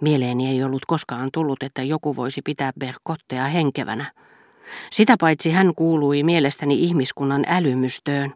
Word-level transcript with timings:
Mieleeni 0.00 0.48
ei 0.48 0.62
ollut 0.62 0.86
koskaan 0.86 1.28
tullut, 1.32 1.62
että 1.62 1.82
joku 1.82 2.16
voisi 2.16 2.42
pitää 2.42 2.72
Berkottea 2.80 3.44
henkevänä. 3.44 4.12
Sitä 4.90 5.16
paitsi 5.20 5.50
hän 5.50 5.74
kuului 5.74 6.22
mielestäni 6.22 6.84
ihmiskunnan 6.84 7.44
älymystöön. 7.48 8.34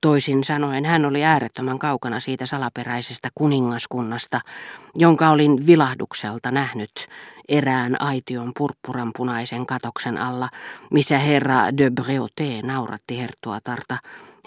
Toisin 0.00 0.44
sanoen 0.44 0.84
hän 0.84 1.04
oli 1.04 1.24
äärettömän 1.24 1.78
kaukana 1.78 2.20
siitä 2.20 2.46
salaperäisestä 2.46 3.28
kuningaskunnasta, 3.34 4.40
jonka 4.96 5.30
olin 5.30 5.66
vilahdukselta 5.66 6.50
nähnyt 6.50 7.08
erään 7.48 8.00
aition 8.00 8.52
purppuranpunaisen 8.58 9.66
katoksen 9.66 10.18
alla, 10.18 10.48
missä 10.90 11.18
herra 11.18 11.76
de 11.78 11.90
Breauté 12.00 12.66
nauratti 12.66 13.18
herttuatarta, 13.18 13.98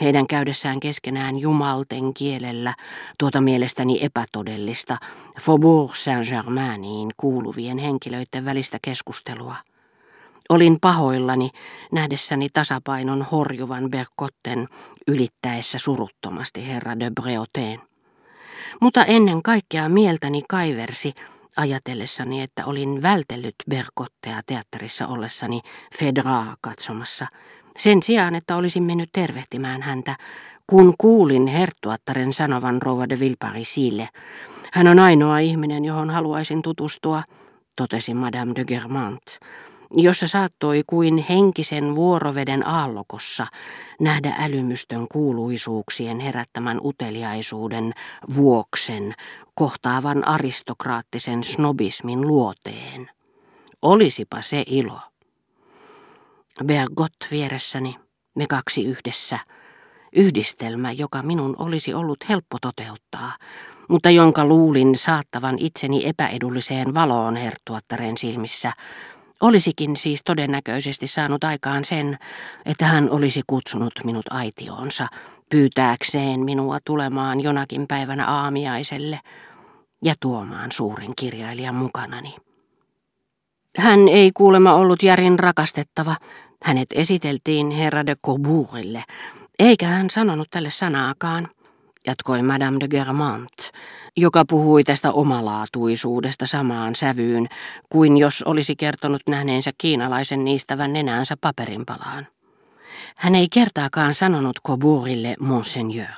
heidän 0.01 0.27
käydessään 0.27 0.79
keskenään 0.79 1.39
jumalten 1.39 2.13
kielellä 2.13 2.73
tuota 3.17 3.41
mielestäni 3.41 3.99
epätodellista 4.03 4.97
Faubourg 5.41 5.95
Saint-Germainiin 5.95 7.09
kuuluvien 7.17 7.77
henkilöiden 7.77 8.45
välistä 8.45 8.77
keskustelua. 8.81 9.55
Olin 10.49 10.77
pahoillani 10.81 11.49
nähdessäni 11.91 12.47
tasapainon 12.53 13.21
horjuvan 13.21 13.89
Berkotten 13.89 14.67
ylittäessä 15.07 15.77
suruttomasti 15.77 16.67
herra 16.67 16.99
de 16.99 17.11
Breauteen. 17.21 17.81
Mutta 18.81 19.05
ennen 19.05 19.43
kaikkea 19.43 19.89
mieltäni 19.89 20.41
kaiversi 20.49 21.13
ajatellessani, 21.57 22.41
että 22.41 22.65
olin 22.65 23.01
vältellyt 23.01 23.55
Berkottea 23.69 24.41
teatterissa 24.45 25.07
ollessani 25.07 25.61
Fedraa 25.99 26.57
katsomassa, 26.61 27.27
sen 27.77 28.03
sijaan, 28.03 28.35
että 28.35 28.55
olisin 28.55 28.83
mennyt 28.83 29.09
tervehtimään 29.13 29.81
häntä, 29.81 30.15
kun 30.67 30.93
kuulin 30.97 31.47
herttuattaren 31.47 32.33
sanovan 32.33 32.81
rouva 32.81 33.09
de 33.09 33.19
Villeparisille. 33.19 34.09
Hän 34.73 34.87
on 34.87 34.99
ainoa 34.99 35.39
ihminen, 35.39 35.85
johon 35.85 36.09
haluaisin 36.09 36.61
tutustua, 36.61 37.23
totesi 37.75 38.13
Madame 38.13 38.55
de 38.55 38.65
Germant 38.65 39.23
jossa 39.95 40.27
saattoi 40.27 40.83
kuin 40.87 41.25
henkisen 41.29 41.95
vuoroveden 41.95 42.67
aallokossa 42.67 43.47
nähdä 43.99 44.35
älymystön 44.39 45.07
kuuluisuuksien 45.11 46.19
herättämän 46.19 46.79
uteliaisuuden 46.83 47.93
vuoksen 48.35 49.13
kohtaavan 49.55 50.27
aristokraattisen 50.27 51.43
snobismin 51.43 52.27
luoteen. 52.27 53.09
Olisipa 53.81 54.41
se 54.41 54.63
ilo. 54.67 55.10
Bergot 56.65 57.13
vieressäni, 57.31 57.95
me 58.35 58.47
kaksi 58.47 58.85
yhdessä, 58.85 59.39
yhdistelmä, 60.15 60.91
joka 60.91 61.23
minun 61.23 61.55
olisi 61.59 61.93
ollut 61.93 62.29
helppo 62.29 62.57
toteuttaa, 62.61 63.31
mutta 63.89 64.09
jonka 64.09 64.45
luulin 64.45 64.95
saattavan 64.95 65.55
itseni 65.59 66.07
epäedulliseen 66.07 66.93
valoon 66.93 67.35
herttuattaren 67.35 68.17
silmissä, 68.17 68.71
Olisikin 69.41 69.95
siis 69.95 70.21
todennäköisesti 70.25 71.07
saanut 71.07 71.43
aikaan 71.43 71.85
sen, 71.85 72.17
että 72.65 72.85
hän 72.85 73.09
olisi 73.09 73.41
kutsunut 73.47 73.93
minut 74.03 74.25
aitioonsa 74.29 75.07
pyytääkseen 75.49 76.39
minua 76.39 76.77
tulemaan 76.85 77.41
jonakin 77.41 77.87
päivänä 77.87 78.25
aamiaiselle 78.25 79.19
ja 80.03 80.13
tuomaan 80.19 80.71
suuren 80.71 81.11
kirjailijan 81.15 81.75
mukanani. 81.75 82.35
Hän 83.77 84.07
ei 84.07 84.31
kuulema 84.33 84.73
ollut 84.73 85.03
järin 85.03 85.39
rakastettava. 85.39 86.15
Hänet 86.63 86.89
esiteltiin 86.95 87.71
herra 87.71 88.05
de 88.05 88.15
Cobourille, 88.25 89.03
eikä 89.59 89.87
hän 89.87 90.09
sanonut 90.09 90.47
tälle 90.51 90.69
sanaakaan 90.69 91.47
jatkoi 92.07 92.41
Madame 92.41 92.79
de 92.79 92.87
Germant, 92.87 93.71
joka 94.17 94.45
puhui 94.49 94.83
tästä 94.83 95.11
omalaatuisuudesta 95.11 96.47
samaan 96.47 96.95
sävyyn 96.95 97.47
kuin 97.89 98.17
jos 98.17 98.43
olisi 98.43 98.75
kertonut 98.75 99.21
nähneensä 99.27 99.71
kiinalaisen 99.77 100.45
niistävän 100.45 100.93
nenäänsä 100.93 101.37
paperinpalaan. 101.41 102.27
Hän 103.17 103.35
ei 103.35 103.47
kertaakaan 103.49 104.13
sanonut 104.13 104.59
Coburille 104.67 105.35
Monseigneur, 105.39 106.15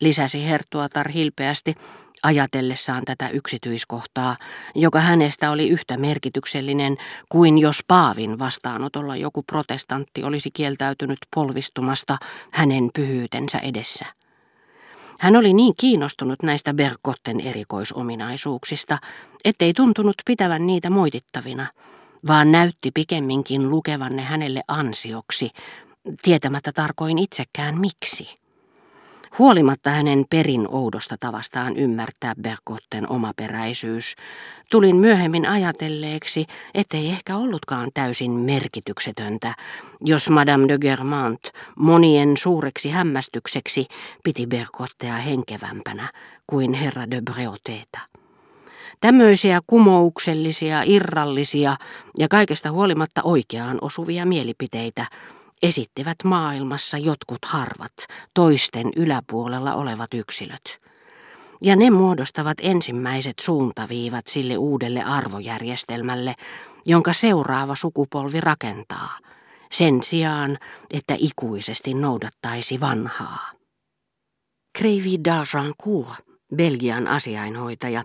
lisäsi 0.00 0.48
Hertuatar 0.48 1.08
hilpeästi 1.08 1.74
ajatellessaan 2.22 3.04
tätä 3.04 3.28
yksityiskohtaa, 3.28 4.36
joka 4.74 5.00
hänestä 5.00 5.50
oli 5.50 5.68
yhtä 5.68 5.96
merkityksellinen 5.96 6.96
kuin 7.28 7.58
jos 7.58 7.84
Paavin 7.88 8.38
vastaanotolla 8.38 9.16
joku 9.16 9.42
protestantti 9.42 10.24
olisi 10.24 10.50
kieltäytynyt 10.50 11.18
polvistumasta 11.34 12.16
hänen 12.50 12.90
pyhyytensä 12.94 13.58
edessä. 13.58 14.06
Hän 15.20 15.36
oli 15.36 15.52
niin 15.52 15.74
kiinnostunut 15.80 16.42
näistä 16.42 16.74
Berkotten 16.74 17.40
erikoisominaisuuksista, 17.40 18.98
ettei 19.44 19.72
tuntunut 19.72 20.14
pitävän 20.26 20.66
niitä 20.66 20.90
moitittavina, 20.90 21.66
vaan 22.26 22.52
näytti 22.52 22.90
pikemminkin 22.90 23.70
lukevanne 23.70 24.22
hänelle 24.22 24.62
ansioksi, 24.68 25.50
tietämättä 26.22 26.72
tarkoin 26.72 27.18
itsekään 27.18 27.78
miksi. 27.78 28.40
Huolimatta 29.38 29.90
hänen 29.90 30.24
perin 30.30 30.68
oudosta 30.68 31.16
tavastaan 31.20 31.76
ymmärtää 31.76 32.34
Berkotten 32.42 33.10
omaperäisyys, 33.10 34.14
tulin 34.70 34.96
myöhemmin 34.96 35.46
ajatelleeksi, 35.46 36.46
ettei 36.74 37.08
ehkä 37.08 37.36
ollutkaan 37.36 37.90
täysin 37.94 38.30
merkityksetöntä, 38.30 39.54
jos 40.00 40.30
Madame 40.30 40.68
de 40.68 40.78
Germant 40.78 41.40
monien 41.76 42.36
suureksi 42.36 42.90
hämmästykseksi 42.90 43.86
piti 44.24 44.46
Berkottea 44.46 45.14
henkevämpänä 45.14 46.08
kuin 46.46 46.72
herra 46.72 47.10
de 47.10 47.22
Breautéta. 47.30 48.00
Tämmöisiä 49.00 49.60
kumouksellisia, 49.66 50.82
irrallisia 50.86 51.76
ja 52.18 52.28
kaikesta 52.28 52.70
huolimatta 52.70 53.22
oikeaan 53.24 53.78
osuvia 53.80 54.26
mielipiteitä 54.26 55.06
esittivät 55.62 56.16
maailmassa 56.24 56.98
jotkut 56.98 57.44
harvat, 57.46 57.92
toisten 58.34 58.92
yläpuolella 58.96 59.74
olevat 59.74 60.14
yksilöt. 60.14 60.80
Ja 61.62 61.76
ne 61.76 61.90
muodostavat 61.90 62.58
ensimmäiset 62.62 63.34
suuntaviivat 63.40 64.26
sille 64.26 64.56
uudelle 64.56 65.02
arvojärjestelmälle, 65.02 66.34
jonka 66.86 67.12
seuraava 67.12 67.74
sukupolvi 67.74 68.40
rakentaa, 68.40 69.18
sen 69.72 70.02
sijaan, 70.02 70.58
että 70.92 71.14
ikuisesti 71.18 71.94
noudattaisi 71.94 72.80
vanhaa. 72.80 73.50
Kreivi 74.78 75.16
d'Argencourt, 75.28 76.29
Belgian 76.56 77.08
asiainhoitaja, 77.08 78.02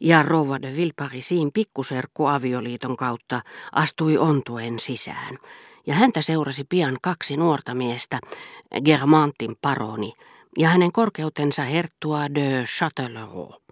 ja 0.00 0.22
Rouva 0.22 0.62
de 0.62 0.76
Villeparisin 0.76 1.52
pikkuserkku 1.52 2.26
avioliiton 2.26 2.96
kautta 2.96 3.40
astui 3.72 4.18
ontuen 4.18 4.78
sisään, 4.80 5.38
ja 5.86 5.94
häntä 5.94 6.22
seurasi 6.22 6.64
pian 6.68 6.98
kaksi 7.02 7.36
nuorta 7.36 7.74
miestä, 7.74 8.18
Germantin 8.84 9.56
paroni 9.62 10.12
ja 10.58 10.68
hänen 10.68 10.92
korkeutensa 10.92 11.62
herttua 11.62 12.34
de 12.34 12.64
Châtellerault, 12.64 13.62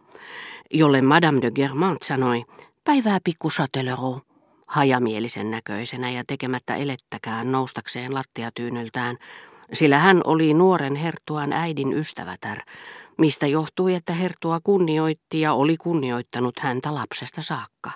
jolle 0.71 1.03
Madame 1.03 1.43
de 1.43 1.51
Germant 1.51 2.03
sanoi, 2.03 2.45
päivää 2.85 3.19
pikku 3.25 3.49
Châtellerault, 3.49 4.33
hajamielisen 4.67 5.51
näköisenä 5.51 6.11
ja 6.11 6.25
tekemättä 6.27 6.77
elettäkään 6.77 7.53
noustakseen 7.53 8.15
lattiatyynyltään, 8.15 9.17
sillä 9.73 9.99
hän 9.99 10.21
oli 10.25 10.55
nuoren 10.55 10.95
herttuan 10.95 11.53
äidin 11.53 11.93
ystävätär, 11.93 12.59
mistä 13.19 13.47
johtui, 13.47 13.95
että 13.95 14.13
herttua 14.13 14.61
kunnioitti 14.65 15.41
ja 15.41 15.53
oli 15.53 15.77
kunnioittanut 15.77 16.59
häntä 16.59 16.95
lapsesta 16.95 17.43
saakka. 17.43 17.91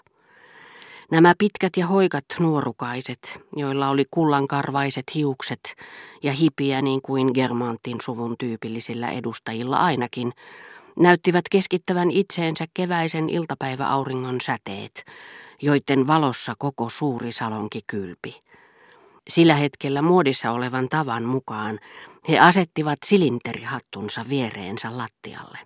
Nämä 1.11 1.35
pitkät 1.39 1.77
ja 1.77 1.87
hoikat 1.87 2.25
nuorukaiset, 2.39 3.41
joilla 3.57 3.89
oli 3.89 4.05
kullankarvaiset 4.11 5.05
hiukset 5.15 5.75
ja 6.23 6.33
hipiä 6.33 6.83
niin 6.83 7.03
kuin 7.03 7.31
Germantin 7.35 8.01
suvun 8.01 8.35
tyypillisillä 8.39 9.11
edustajilla 9.11 9.77
ainakin, 9.77 10.33
näyttivät 10.99 11.45
keskittävän 11.51 12.11
itseensä 12.11 12.67
keväisen 12.75 13.29
iltapäiväauringon 13.31 14.41
säteet, 14.41 15.05
joiden 15.63 16.07
valossa 16.07 16.55
koko 16.59 16.89
suuri 16.89 17.33
salonki 17.33 17.81
kylpi. 17.87 18.46
Sillä 19.29 19.55
hetkellä 19.55 20.03
muodissa 20.03 20.51
olevan 20.51 20.89
tavan 20.89 21.25
mukaan 21.25 21.79
he 22.29 22.39
asettivat 22.39 22.99
silinterihattunsa 23.05 24.25
viereensä 24.29 24.99
lattialle. 24.99 25.59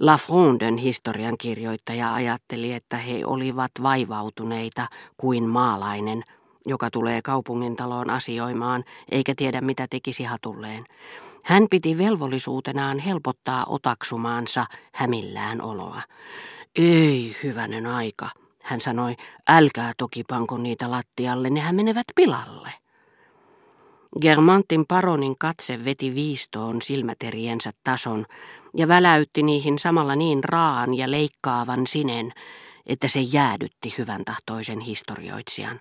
Lafronden 0.00 0.76
historian 0.76 1.38
kirjoittaja 1.38 2.14
ajatteli, 2.14 2.72
että 2.72 2.96
he 2.96 3.26
olivat 3.26 3.70
vaivautuneita 3.82 4.86
kuin 5.16 5.48
maalainen, 5.48 6.24
joka 6.66 6.90
tulee 6.90 7.22
kaupungin 7.22 7.76
taloon 7.76 8.10
asioimaan 8.10 8.84
eikä 9.10 9.34
tiedä 9.36 9.60
mitä 9.60 9.86
tekisi 9.90 10.24
hatulleen. 10.24 10.84
Hän 11.44 11.66
piti 11.70 11.98
velvollisuutenaan 11.98 12.98
helpottaa 12.98 13.64
otaksumaansa 13.68 14.66
hämillään 14.92 15.62
oloa. 15.62 16.02
Ei, 16.76 17.36
hyvänen 17.42 17.86
aika, 17.86 18.28
hän 18.68 18.80
sanoi, 18.80 19.16
älkää 19.48 19.92
toki 19.98 20.24
panko 20.24 20.58
niitä 20.58 20.90
lattialle, 20.90 21.50
nehän 21.50 21.74
menevät 21.74 22.06
pilalle. 22.14 22.72
Germantin 24.20 24.86
paronin 24.86 25.38
katse 25.38 25.84
veti 25.84 26.14
viistoon 26.14 26.82
silmäteriensä 26.82 27.72
tason 27.84 28.26
ja 28.76 28.88
väläytti 28.88 29.42
niihin 29.42 29.78
samalla 29.78 30.16
niin 30.16 30.44
raan 30.44 30.94
ja 30.94 31.10
leikkaavan 31.10 31.86
sinen, 31.86 32.32
että 32.86 33.08
se 33.08 33.20
jäädytti 33.20 33.94
hyvän 33.98 34.24
tahtoisen 34.24 34.80
historioitsijan. 34.80 35.80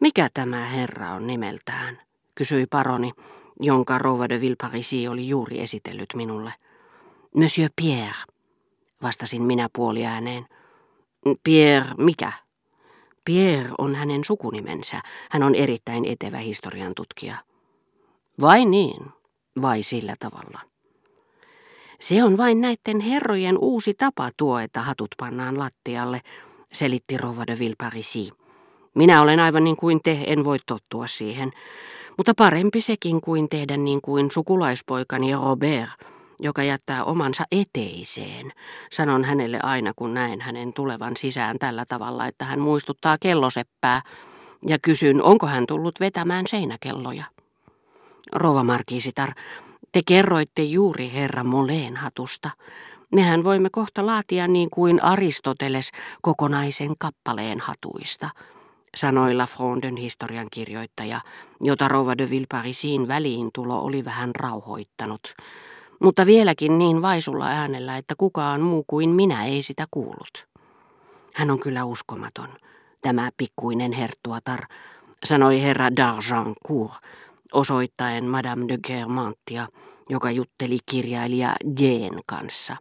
Mikä 0.00 0.28
tämä 0.34 0.66
herra 0.66 1.10
on 1.10 1.26
nimeltään? 1.26 2.00
kysyi 2.34 2.66
paroni, 2.66 3.12
jonka 3.60 3.98
Rouva 3.98 4.28
de 4.28 4.40
Villeparisi 4.40 5.08
oli 5.08 5.28
juuri 5.28 5.60
esitellyt 5.60 6.08
minulle. 6.14 6.52
Monsieur 7.36 7.70
Pierre, 7.76 8.24
vastasin 9.02 9.42
minä 9.42 9.68
puoliääneen. 9.72 10.46
Pierre 11.44 11.88
mikä? 11.98 12.32
Pierre 13.24 13.70
on 13.78 13.94
hänen 13.94 14.24
sukunimensä. 14.24 15.00
Hän 15.30 15.42
on 15.42 15.54
erittäin 15.54 16.04
etevä 16.04 16.38
historian 16.38 16.92
tutkija. 16.96 17.36
Vai 18.40 18.64
niin? 18.64 19.06
Vai 19.62 19.82
sillä 19.82 20.14
tavalla? 20.18 20.60
Se 22.00 22.24
on 22.24 22.36
vain 22.36 22.60
näiden 22.60 23.00
herrojen 23.00 23.58
uusi 23.58 23.94
tapa 23.94 24.30
tuo, 24.36 24.58
että 24.58 24.80
hatut 24.80 25.08
pannaan 25.18 25.58
lattialle, 25.58 26.20
selitti 26.72 27.18
Rova 27.18 27.46
de 27.46 27.58
Villeparisi. 27.58 28.30
Minä 28.94 29.22
olen 29.22 29.40
aivan 29.40 29.64
niin 29.64 29.76
kuin 29.76 30.00
te, 30.04 30.18
en 30.26 30.44
voi 30.44 30.58
tottua 30.66 31.06
siihen. 31.06 31.52
Mutta 32.16 32.32
parempi 32.38 32.80
sekin 32.80 33.20
kuin 33.20 33.48
tehdä 33.48 33.76
niin 33.76 34.00
kuin 34.00 34.30
sukulaispoikani 34.30 35.32
Robert, 35.32 35.90
joka 36.42 36.62
jättää 36.62 37.04
omansa 37.04 37.44
eteiseen. 37.52 38.52
Sanon 38.92 39.24
hänelle 39.24 39.58
aina, 39.62 39.92
kun 39.96 40.14
näen 40.14 40.40
hänen 40.40 40.72
tulevan 40.72 41.16
sisään 41.16 41.58
tällä 41.58 41.84
tavalla, 41.88 42.26
että 42.26 42.44
hän 42.44 42.60
muistuttaa 42.60 43.16
kelloseppää, 43.20 44.02
ja 44.66 44.78
kysyn, 44.82 45.22
onko 45.22 45.46
hän 45.46 45.66
tullut 45.66 46.00
vetämään 46.00 46.46
seinäkelloja. 46.46 47.24
Rova 48.32 48.64
Markiisitar, 48.64 49.32
te 49.92 50.00
kerroitte 50.06 50.62
juuri 50.62 51.12
herra 51.12 51.44
Moleen 51.44 51.96
hatusta. 51.96 52.50
Mehän 53.14 53.44
voimme 53.44 53.70
kohta 53.70 54.06
laatia 54.06 54.48
niin 54.48 54.70
kuin 54.70 55.02
Aristoteles 55.02 55.90
kokonaisen 56.22 56.94
kappaleen 56.98 57.60
hatuista, 57.60 58.30
sanoi 58.96 59.34
Lafronden 59.34 59.96
historian 59.96 60.46
kirjoittaja, 60.52 61.20
jota 61.60 61.88
Rova 61.88 62.18
de 62.18 62.30
Villeparisin 62.30 63.08
väliintulo 63.08 63.82
oli 63.82 64.04
vähän 64.04 64.34
rauhoittanut. 64.34 65.34
Mutta 66.02 66.26
vieläkin 66.26 66.78
niin 66.78 67.02
vaisulla 67.02 67.46
äänellä, 67.46 67.96
että 67.96 68.14
kukaan 68.18 68.60
muu 68.60 68.84
kuin 68.86 69.10
minä 69.10 69.44
ei 69.44 69.62
sitä 69.62 69.86
kuullut. 69.90 70.46
Hän 71.34 71.50
on 71.50 71.58
kyllä 71.58 71.84
uskomaton, 71.84 72.48
tämä 73.00 73.30
pikkuinen 73.36 73.92
herttuatar, 73.92 74.60
sanoi 75.24 75.62
herra 75.62 75.88
d'Argencourt, 75.88 77.08
osoittaen 77.52 78.24
Madame 78.24 78.64
de 78.68 78.78
Germantia, 78.86 79.68
joka 80.08 80.30
jutteli 80.30 80.78
kirjailija 80.86 81.54
Geen 81.76 82.20
kanssa. 82.26 82.76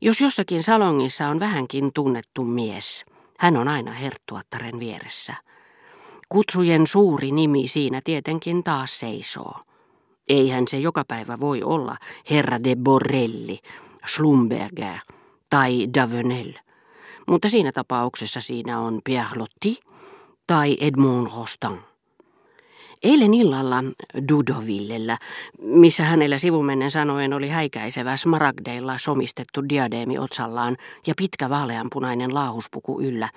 Jos 0.00 0.20
jossakin 0.20 0.62
salongissa 0.62 1.28
on 1.28 1.40
vähänkin 1.40 1.90
tunnettu 1.94 2.44
mies, 2.44 3.04
hän 3.38 3.56
on 3.56 3.68
aina 3.68 3.92
herttuattaren 3.92 4.80
vieressä. 4.80 5.34
Kutsujen 6.28 6.86
suuri 6.86 7.32
nimi 7.32 7.68
siinä 7.68 8.00
tietenkin 8.04 8.64
taas 8.64 9.00
seisoo. 9.00 9.69
Eihän 10.30 10.68
se 10.68 10.78
joka 10.78 11.04
päivä 11.08 11.40
voi 11.40 11.62
olla 11.62 11.96
herra 12.30 12.64
de 12.64 12.76
Borrelli, 12.76 13.58
Schlumberger 14.06 14.98
tai 15.50 15.88
Davenel. 15.94 16.52
Mutta 17.28 17.48
siinä 17.48 17.72
tapauksessa 17.72 18.40
siinä 18.40 18.80
on 18.80 19.00
Pierre 19.04 19.36
Lotti 19.36 19.80
tai 20.46 20.76
Edmond 20.80 21.28
Rostand. 21.36 21.89
Eilen 23.02 23.34
illalla 23.34 23.84
Dudovillellä, 24.28 25.18
missä 25.62 26.04
hänellä 26.04 26.38
sivumennen 26.38 26.90
sanoen 26.90 27.32
oli 27.32 27.48
häikäisevä 27.48 28.16
smaragdeilla 28.16 28.98
somistettu 28.98 29.68
diadeemi 29.68 30.18
otsallaan 30.18 30.76
ja 31.06 31.14
pitkä 31.16 31.50
vaaleanpunainen 31.50 32.34
laahuspuku 32.34 33.00
yllä, 33.00 33.28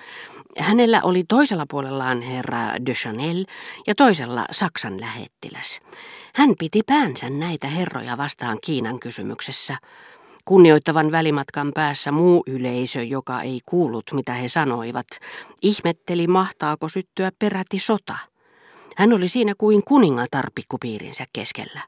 hänellä 0.58 1.02
oli 1.04 1.24
toisella 1.28 1.66
puolellaan 1.70 2.22
herra 2.22 2.60
de 2.86 2.94
Chanel 2.94 3.46
ja 3.88 3.96
toisella 3.96 4.46
Saksan 4.52 5.02
lähettiläs. 5.02 5.80
Hän 6.36 6.54
piti 6.60 6.82
päänsä 6.86 7.30
näitä 7.30 7.68
herroja 7.68 8.18
vastaan 8.18 8.58
Kiinan 8.62 9.00
kysymyksessä. 9.00 9.78
Kunnioittavan 10.46 11.12
välimatkan 11.12 11.72
päässä 11.76 12.12
muu 12.12 12.44
yleisö, 12.48 13.04
joka 13.04 13.42
ei 13.42 13.60
kuullut 13.66 14.06
mitä 14.14 14.34
he 14.34 14.50
sanoivat, 14.50 15.08
ihmetteli 15.62 16.28
mahtaako 16.28 16.90
syttyä 16.90 17.32
peräti 17.40 17.80
sota. 17.80 18.33
Hän 18.96 19.14
oli 19.14 19.28
siinä 19.28 19.54
kuin 19.58 19.84
kuningatar 19.84 20.52
pikkupiirinsä 20.56 21.26
keskellä. 21.34 21.82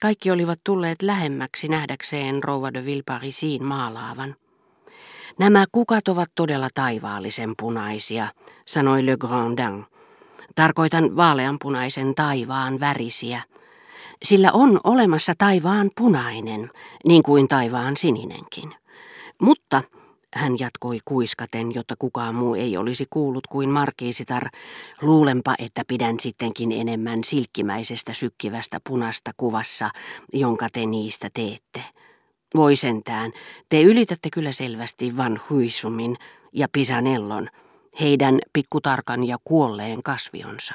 Kaikki 0.00 0.30
olivat 0.30 0.60
tulleet 0.64 1.02
lähemmäksi 1.02 1.68
nähdäkseen 1.68 2.44
rouva 2.44 2.72
de 2.72 2.84
Villeparisin 2.84 3.64
maalaavan. 3.64 4.36
Nämä 5.38 5.64
kukat 5.72 6.08
ovat 6.08 6.30
todella 6.34 6.68
taivaallisen 6.74 7.54
punaisia, 7.58 8.28
sanoi 8.66 9.06
Le 9.06 9.16
Grandin. 9.16 9.84
Tarkoitan 10.54 11.16
vaaleanpunaisen 11.16 12.14
taivaan 12.14 12.80
värisiä. 12.80 13.42
Sillä 14.22 14.52
on 14.52 14.80
olemassa 14.84 15.32
taivaan 15.38 15.90
punainen, 15.96 16.70
niin 17.04 17.22
kuin 17.22 17.48
taivaan 17.48 17.96
sininenkin. 17.96 18.74
Mutta 19.40 19.82
hän 20.34 20.58
jatkoi 20.58 20.98
kuiskaten, 21.04 21.74
jotta 21.74 21.94
kukaan 21.98 22.34
muu 22.34 22.54
ei 22.54 22.76
olisi 22.76 23.06
kuullut 23.10 23.46
kuin 23.46 23.68
markiisitar. 23.68 24.48
Luulenpa, 25.02 25.54
että 25.58 25.82
pidän 25.88 26.20
sittenkin 26.20 26.72
enemmän 26.72 27.24
silkkimäisestä 27.24 28.14
sykkivästä 28.14 28.80
punasta 28.88 29.30
kuvassa, 29.36 29.90
jonka 30.32 30.68
te 30.72 30.86
niistä 30.86 31.28
teette. 31.34 31.82
Voi 32.54 32.76
sentään, 32.76 33.32
te 33.68 33.82
ylitätte 33.82 34.28
kyllä 34.32 34.52
selvästi 34.52 35.16
Van 35.16 35.40
Huisumin 35.50 36.16
ja 36.52 36.68
Pisanellon, 36.72 37.48
heidän 38.00 38.38
pikkutarkan 38.52 39.24
ja 39.24 39.36
kuolleen 39.44 40.02
kasvionsa. 40.02 40.74